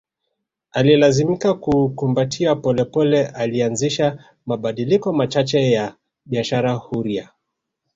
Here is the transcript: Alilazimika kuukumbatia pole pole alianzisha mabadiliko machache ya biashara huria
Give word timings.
Alilazimika 0.71 1.53
kuukumbatia 1.53 2.55
pole 2.55 2.85
pole 2.85 3.27
alianzisha 3.27 4.23
mabadiliko 4.45 5.13
machache 5.13 5.71
ya 5.71 5.95
biashara 6.25 6.73
huria 6.73 7.29